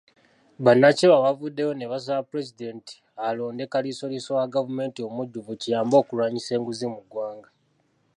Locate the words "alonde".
3.27-3.63